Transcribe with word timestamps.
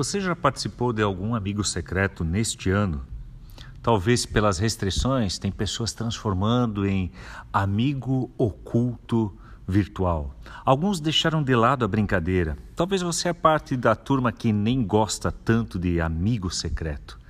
Você 0.00 0.18
já 0.18 0.34
participou 0.34 0.94
de 0.94 1.02
algum 1.02 1.34
amigo 1.34 1.62
secreto 1.62 2.24
neste 2.24 2.70
ano? 2.70 3.04
Talvez 3.82 4.24
pelas 4.24 4.58
restrições, 4.58 5.36
tem 5.36 5.52
pessoas 5.52 5.92
transformando 5.92 6.86
em 6.86 7.12
amigo 7.52 8.30
oculto 8.38 9.30
virtual. 9.68 10.34
Alguns 10.64 11.00
deixaram 11.00 11.42
de 11.42 11.54
lado 11.54 11.84
a 11.84 11.88
brincadeira. 11.88 12.56
Talvez 12.74 13.02
você 13.02 13.28
é 13.28 13.34
parte 13.34 13.76
da 13.76 13.94
turma 13.94 14.32
que 14.32 14.54
nem 14.54 14.82
gosta 14.82 15.30
tanto 15.30 15.78
de 15.78 16.00
amigo 16.00 16.50
secreto. 16.50 17.20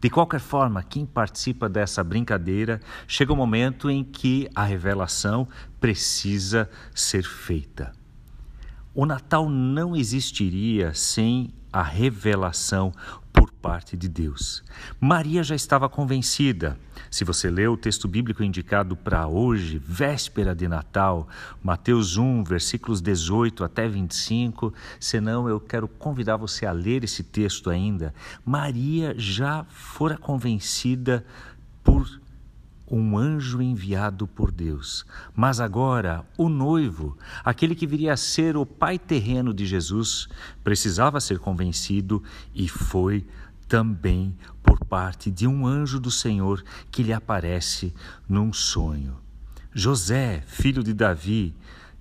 De 0.00 0.08
qualquer 0.08 0.38
forma, 0.38 0.84
quem 0.84 1.04
participa 1.04 1.68
dessa 1.68 2.04
brincadeira 2.04 2.80
chega 3.08 3.32
o 3.32 3.34
um 3.34 3.38
momento 3.38 3.90
em 3.90 4.04
que 4.04 4.48
a 4.54 4.62
revelação 4.62 5.48
precisa 5.80 6.70
ser 6.94 7.24
feita. 7.24 7.90
O 8.94 9.04
Natal 9.04 9.48
não 9.48 9.96
existiria 9.96 10.94
sem 10.94 11.52
a 11.72 11.82
revelação 11.82 12.92
por 13.32 13.50
parte 13.52 13.96
de 13.96 14.08
Deus. 14.08 14.62
Maria 15.00 15.42
já 15.42 15.54
estava 15.54 15.88
convencida. 15.88 16.78
Se 17.10 17.24
você 17.24 17.50
lê 17.50 17.66
o 17.66 17.76
texto 17.76 18.06
bíblico 18.06 18.42
indicado 18.42 18.96
para 18.96 19.26
hoje, 19.26 19.78
véspera 19.78 20.54
de 20.54 20.68
Natal, 20.68 21.28
Mateus 21.62 22.16
1, 22.16 22.44
versículos 22.44 23.00
18 23.00 23.64
até 23.64 23.88
25, 23.88 24.72
senão 24.98 25.48
eu 25.48 25.58
quero 25.58 25.88
convidar 25.88 26.36
você 26.36 26.66
a 26.66 26.72
ler 26.72 27.04
esse 27.04 27.22
texto 27.22 27.70
ainda. 27.70 28.14
Maria 28.44 29.14
já 29.16 29.64
fora 29.68 30.16
convencida 30.16 31.24
por 31.82 32.20
um 32.90 33.16
anjo 33.16 33.62
enviado 33.62 34.26
por 34.26 34.50
Deus. 34.50 35.06
Mas 35.34 35.60
agora, 35.60 36.26
o 36.36 36.48
noivo, 36.48 37.16
aquele 37.44 37.74
que 37.74 37.86
viria 37.86 38.12
a 38.12 38.16
ser 38.16 38.56
o 38.56 38.66
pai 38.66 38.98
terreno 38.98 39.54
de 39.54 39.64
Jesus, 39.64 40.28
precisava 40.64 41.20
ser 41.20 41.38
convencido 41.38 42.22
e 42.54 42.68
foi 42.68 43.26
também 43.68 44.36
por 44.62 44.84
parte 44.84 45.30
de 45.30 45.46
um 45.46 45.64
anjo 45.66 46.00
do 46.00 46.10
Senhor 46.10 46.64
que 46.90 47.04
lhe 47.04 47.12
aparece 47.12 47.94
num 48.28 48.52
sonho. 48.52 49.16
José, 49.72 50.42
filho 50.46 50.82
de 50.82 50.92
Davi, 50.92 51.54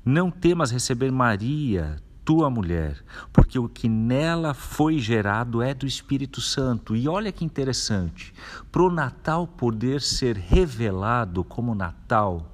não 0.04 0.32
temas 0.32 0.72
receber 0.72 1.12
Maria, 1.12 2.02
tua 2.30 2.48
mulher, 2.48 3.04
porque 3.34 3.58
o 3.58 3.68
que 3.68 3.90
nela 3.90 4.54
foi 4.54 5.00
gerado 5.00 5.64
é 5.64 5.74
do 5.74 5.88
Espírito 5.88 6.40
Santo. 6.40 6.96
E 6.96 7.08
olha 7.08 7.32
que 7.32 7.44
interessante, 7.44 8.36
para 8.72 8.84
o 8.84 8.92
Natal 8.92 9.48
poder 9.48 10.00
ser 10.00 10.38
revelado 10.38 11.44
como 11.44 11.74
Natal, 11.74 12.54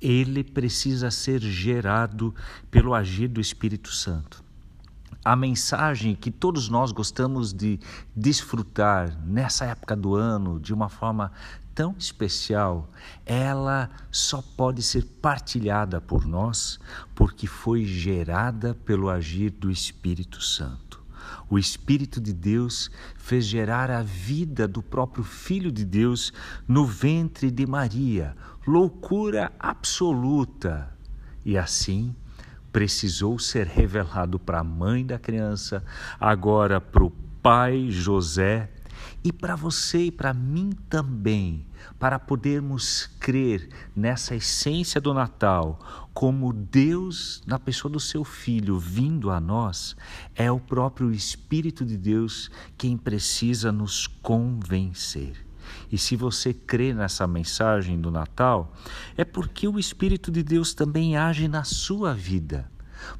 ele 0.00 0.42
precisa 0.42 1.10
ser 1.10 1.38
gerado 1.42 2.34
pelo 2.70 2.94
agir 2.94 3.28
do 3.28 3.42
Espírito 3.42 3.92
Santo 3.92 4.42
a 5.30 5.36
mensagem 5.36 6.16
que 6.16 6.28
todos 6.28 6.68
nós 6.68 6.90
gostamos 6.90 7.52
de 7.52 7.78
desfrutar 8.16 9.16
nessa 9.24 9.64
época 9.64 9.94
do 9.94 10.16
ano 10.16 10.58
de 10.58 10.74
uma 10.74 10.88
forma 10.88 11.30
tão 11.72 11.94
especial, 11.96 12.90
ela 13.24 13.88
só 14.10 14.42
pode 14.42 14.82
ser 14.82 15.04
partilhada 15.22 16.00
por 16.00 16.26
nós 16.26 16.80
porque 17.14 17.46
foi 17.46 17.84
gerada 17.84 18.74
pelo 18.74 19.08
agir 19.08 19.50
do 19.50 19.70
Espírito 19.70 20.42
Santo. 20.42 21.00
O 21.48 21.60
Espírito 21.60 22.20
de 22.20 22.32
Deus 22.32 22.90
fez 23.16 23.44
gerar 23.44 23.88
a 23.88 24.02
vida 24.02 24.66
do 24.66 24.82
próprio 24.82 25.22
Filho 25.22 25.70
de 25.70 25.84
Deus 25.84 26.32
no 26.66 26.84
ventre 26.84 27.52
de 27.52 27.68
Maria, 27.68 28.36
loucura 28.66 29.52
absoluta. 29.60 30.92
E 31.44 31.56
assim, 31.56 32.16
precisou 32.72 33.38
ser 33.38 33.66
revelado 33.66 34.38
para 34.38 34.60
a 34.60 34.64
mãe 34.64 35.04
da 35.04 35.18
criança, 35.18 35.84
agora 36.18 36.80
para 36.80 37.04
o 37.04 37.10
pai 37.42 37.90
José 37.90 38.70
e 39.22 39.32
para 39.32 39.56
você 39.56 40.04
e 40.04 40.10
para 40.10 40.32
mim 40.32 40.70
também, 40.88 41.66
para 41.98 42.18
podermos 42.18 43.06
crer 43.18 43.68
nessa 43.94 44.34
essência 44.34 45.00
do 45.00 45.12
Natal, 45.12 46.08
como 46.12 46.52
Deus, 46.52 47.42
na 47.46 47.58
pessoa 47.58 47.90
do 47.90 48.00
seu 48.00 48.24
Filho, 48.24 48.78
vindo 48.78 49.30
a 49.30 49.40
nós, 49.40 49.96
é 50.34 50.50
o 50.50 50.58
próprio 50.58 51.12
Espírito 51.12 51.84
de 51.84 51.96
Deus 51.96 52.50
quem 52.76 52.96
precisa 52.96 53.70
nos 53.70 54.06
convencer. 54.06 55.49
E 55.90 55.98
se 55.98 56.16
você 56.16 56.52
crê 56.52 56.92
nessa 56.92 57.26
mensagem 57.26 58.00
do 58.00 58.10
Natal, 58.10 58.72
é 59.16 59.24
porque 59.24 59.66
o 59.66 59.78
Espírito 59.78 60.30
de 60.30 60.42
Deus 60.42 60.74
também 60.74 61.16
age 61.16 61.48
na 61.48 61.64
sua 61.64 62.14
vida. 62.14 62.70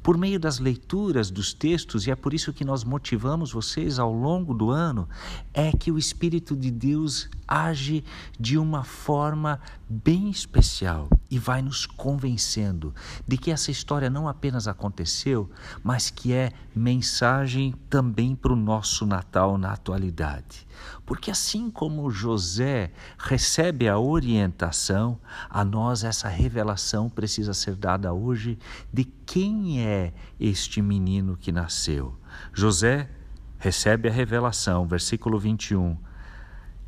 Por 0.03 0.17
meio 0.17 0.39
das 0.39 0.59
leituras 0.59 1.31
dos 1.31 1.53
textos, 1.53 2.05
e 2.05 2.11
é 2.11 2.15
por 2.15 2.33
isso 2.33 2.53
que 2.53 2.63
nós 2.63 2.83
motivamos 2.83 3.51
vocês 3.51 3.97
ao 3.97 4.13
longo 4.13 4.53
do 4.53 4.69
ano, 4.69 5.09
é 5.53 5.71
que 5.71 5.91
o 5.91 5.97
Espírito 5.97 6.55
de 6.55 6.69
Deus 6.69 7.29
age 7.47 8.03
de 8.39 8.57
uma 8.57 8.83
forma 8.83 9.59
bem 9.89 10.29
especial 10.29 11.09
e 11.31 11.39
vai 11.39 11.61
nos 11.61 11.85
convencendo 11.85 12.93
de 13.25 13.37
que 13.37 13.49
essa 13.49 13.71
história 13.71 14.09
não 14.09 14.27
apenas 14.27 14.67
aconteceu, 14.67 15.49
mas 15.81 16.09
que 16.09 16.33
é 16.33 16.51
mensagem 16.75 17.73
também 17.89 18.35
para 18.35 18.51
o 18.51 18.55
nosso 18.55 19.05
Natal 19.05 19.57
na 19.57 19.71
atualidade. 19.71 20.67
Porque 21.05 21.31
assim 21.31 21.71
como 21.71 22.11
José 22.11 22.91
recebe 23.17 23.87
a 23.87 23.97
orientação, 23.97 25.17
a 25.49 25.63
nós 25.63 26.03
essa 26.03 26.27
revelação 26.27 27.09
precisa 27.09 27.53
ser 27.53 27.75
dada 27.75 28.11
hoje 28.11 28.59
de 28.91 29.05
quem 29.05 29.81
é 29.81 30.13
este 30.37 30.81
menino 30.81 31.37
que 31.37 31.51
nasceu. 31.51 32.19
José 32.53 33.09
recebe 33.57 34.09
a 34.09 34.11
revelação, 34.11 34.85
versículo 34.85 35.39
21 35.39 36.11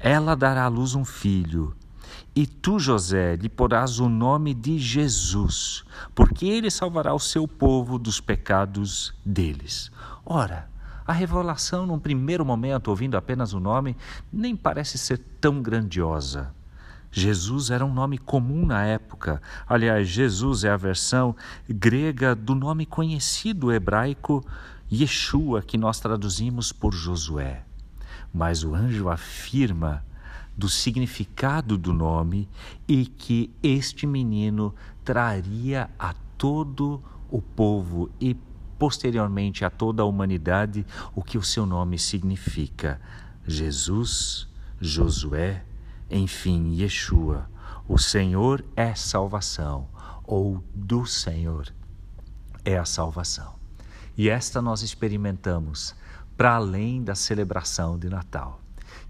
ela 0.04 0.36
dará 0.36 0.66
à 0.66 0.68
luz 0.68 0.96
um 0.96 1.06
filho, 1.06 1.74
e 2.36 2.48
tu, 2.48 2.80
José, 2.80 3.36
lhe 3.36 3.50
porás 3.50 4.00
o 4.00 4.10
nome 4.10 4.54
de 4.54 4.80
Jesus, 4.80 5.84
porque 6.16 6.46
ele 6.46 6.72
salvará 6.72 7.14
o 7.14 7.20
seu 7.20 7.48
povo 7.48 8.00
dos 8.00 8.20
pecados 8.20 9.14
deles. 9.26 9.92
Ora, 10.26 10.70
a 11.06 11.14
revelação, 11.14 11.86
num 11.86 12.00
primeiro 12.00 12.46
momento, 12.46 12.88
ouvindo 12.88 13.16
apenas 13.16 13.54
o 13.54 13.60
nome, 13.60 13.96
nem 14.32 14.56
parece 14.56 14.98
ser 14.98 15.20
tão 15.40 15.62
grandiosa. 15.62 16.54
Jesus 17.12 17.70
era 17.70 17.86
um 17.86 17.94
nome 17.94 18.18
comum 18.18 18.66
na 18.66 18.84
época. 18.84 19.42
Aliás, 19.68 20.08
Jesus 20.08 20.64
é 20.64 20.70
a 20.70 20.78
versão 20.78 21.36
grega 21.70 22.34
do 22.34 22.56
nome 22.56 22.88
conhecido 22.88 23.72
hebraico 23.72 24.44
Yeshua, 24.92 25.62
que 25.62 25.78
nós 25.78 26.00
traduzimos 26.00 26.72
por 26.72 26.94
Josué. 26.94 27.64
Mas 28.34 28.64
o 28.64 28.74
anjo 28.74 29.10
afirma 29.10 30.04
do 30.58 30.70
significado 30.70 31.78
do 31.78 31.94
nome 31.94 32.48
e 32.88 33.06
que 33.06 33.52
este 33.62 34.06
menino 34.06 34.74
traria 35.04 35.90
a 35.98 36.14
todo 36.38 37.04
o 37.30 37.42
povo 37.42 38.10
e 38.20 38.36
posteriormente 38.78 39.66
a 39.66 39.70
toda 39.70 40.04
a 40.04 40.06
humanidade 40.06 40.86
o 41.16 41.24
que 41.24 41.38
o 41.38 41.44
seu 41.44 41.66
nome 41.66 41.98
significa: 41.98 43.02
Jesus, 43.46 44.48
Josué, 44.80 45.64
enfim, 46.10 46.76
Yeshua. 46.76 47.50
O 47.88 47.98
Senhor 47.98 48.64
é 48.76 48.96
salvação, 48.96 49.90
ou 50.24 50.64
do 50.74 51.06
Senhor 51.06 51.74
é 52.64 52.78
a 52.78 52.86
salvação. 52.86 53.56
E 54.18 54.30
esta 54.30 54.62
nós 54.62 54.84
experimentamos 54.84 55.96
para 56.38 56.56
além 56.56 57.04
da 57.04 57.16
celebração 57.16 57.98
de 57.98 58.10
Natal. 58.10 58.63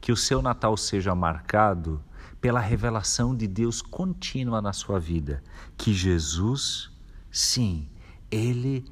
Que 0.04 0.12
o 0.12 0.18
seu 0.18 0.42
Natal 0.42 0.76
seja 0.76 1.16
marcado 1.16 2.04
pela 2.42 2.60
revelação 2.60 3.34
de 3.34 3.48
Deus 3.48 3.82
contínua 3.82 4.62
na 4.62 4.74
sua 4.74 5.00
vida, 5.00 5.42
que 5.78 5.94
Jesus, 5.94 6.92
sim, 7.32 7.88
ele 8.30 8.84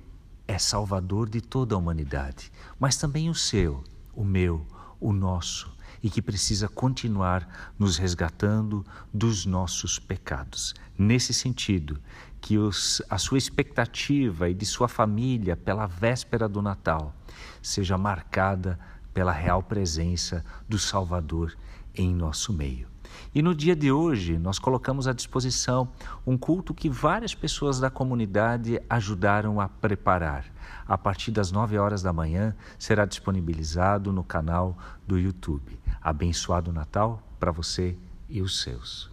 é 0.48 0.58
salvador 0.58 1.28
de 1.28 1.42
toda 1.42 1.76
a 1.76 1.78
humanidade, 1.78 2.50
mas 2.80 2.96
também 2.96 3.30
o 3.30 3.36
seu, 3.36 3.84
o 4.16 4.24
meu, 4.24 4.66
o 5.02 5.12
nosso, 5.12 5.76
e 6.02 6.09
que 6.09 6.22
precisa 6.22 6.70
continuar 6.70 7.74
nos 7.78 7.97
resgatando 7.97 8.85
dos 9.14 9.46
nossos 9.46 10.00
pecados. 10.00 10.74
Nesse 10.97 11.34
sentido, 11.34 12.00
que 12.40 12.58
os, 12.58 13.02
a 13.09 13.18
sua 13.18 13.38
expectativa 13.38 14.50
e 14.50 14.53
de 14.53 14.66
sua 14.66 14.88
família 14.88 15.58
pela 15.58 15.88
véspera 15.88 16.47
do 16.47 16.62
Natal 16.62 17.14
seja 17.62 17.97
marcada 17.97 18.80
pela 19.13 19.31
real 19.31 19.61
presença 19.61 20.43
do 20.67 20.79
Salvador 20.79 21.55
em 21.93 22.13
nosso 22.13 22.53
meio. 22.53 22.91
E 23.34 23.41
no 23.41 23.53
dia 23.53 23.75
de 23.75 23.91
hoje, 23.91 24.37
nós 24.37 24.59
colocamos 24.59 25.08
à 25.08 25.13
disposição 25.13 25.90
um 26.25 26.37
culto 26.37 26.73
que 26.73 26.90
várias 26.90 27.35
pessoas 27.35 27.79
da 27.79 27.90
comunidade 27.90 28.81
ajudaram 28.90 29.59
a 29.59 29.67
preparar. 29.67 30.46
A 30.87 30.97
partir 30.97 31.31
das 31.31 31.52
9 31.52 31.78
horas 31.78 32.02
da 32.02 32.13
manhã, 32.13 32.55
será 32.79 33.05
disponibilizado 33.05 34.11
no 34.11 34.23
canal 34.23 34.78
do 35.08 35.17
YouTube. 35.17 35.79
Abençoado 36.02 36.72
Natal 36.72 37.22
para 37.40 37.52
você 37.52 37.97
e 38.29 38.41
os 38.41 38.61
seus. 38.61 39.10